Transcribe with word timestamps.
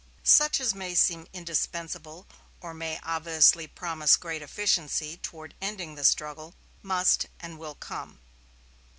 Such 0.23 0.59
as 0.59 0.73
may 0.73 0.95
seem 0.95 1.27
indispensable, 1.31 2.25
or 2.59 2.73
may 2.73 2.99
obviously 3.03 3.67
promise 3.67 4.15
great 4.17 4.41
efficiency 4.41 5.15
toward 5.17 5.53
ending 5.61 5.93
the 5.93 6.03
struggle, 6.03 6.55
must 6.81 7.27
and 7.39 7.59
will 7.59 7.75
come." 7.75 8.19